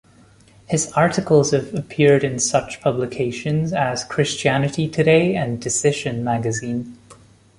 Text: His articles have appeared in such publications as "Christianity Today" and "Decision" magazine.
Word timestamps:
His 0.65 0.91
articles 0.93 1.51
have 1.51 1.75
appeared 1.75 2.23
in 2.23 2.39
such 2.39 2.81
publications 2.81 3.71
as 3.71 4.03
"Christianity 4.03 4.87
Today" 4.87 5.35
and 5.35 5.61
"Decision" 5.61 6.23
magazine. 6.23 6.97